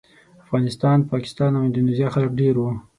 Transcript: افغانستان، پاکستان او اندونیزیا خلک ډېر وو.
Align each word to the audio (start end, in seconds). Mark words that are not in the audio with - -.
افغانستان، 0.43 0.97
پاکستان 1.11 1.51
او 1.57 1.63
اندونیزیا 1.65 2.07
خلک 2.15 2.29
ډېر 2.39 2.53
وو. 2.57 2.71